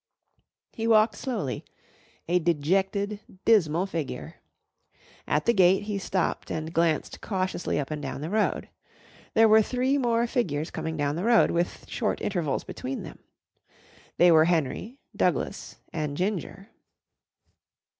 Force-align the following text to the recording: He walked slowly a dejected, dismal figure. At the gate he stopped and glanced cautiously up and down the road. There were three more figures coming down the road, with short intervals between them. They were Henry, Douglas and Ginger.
He 0.73 0.87
walked 0.87 1.13
slowly 1.15 1.63
a 2.27 2.39
dejected, 2.39 3.19
dismal 3.45 3.85
figure. 3.85 4.37
At 5.27 5.45
the 5.45 5.53
gate 5.53 5.83
he 5.83 5.99
stopped 5.99 6.49
and 6.49 6.73
glanced 6.73 7.21
cautiously 7.21 7.79
up 7.79 7.91
and 7.91 8.01
down 8.01 8.21
the 8.21 8.31
road. 8.31 8.67
There 9.35 9.47
were 9.47 9.61
three 9.61 9.99
more 9.99 10.25
figures 10.25 10.71
coming 10.71 10.97
down 10.97 11.17
the 11.17 11.23
road, 11.23 11.51
with 11.51 11.87
short 11.87 12.19
intervals 12.19 12.63
between 12.63 13.03
them. 13.03 13.19
They 14.17 14.31
were 14.31 14.45
Henry, 14.45 14.97
Douglas 15.15 15.75
and 15.93 16.17
Ginger. 16.17 16.69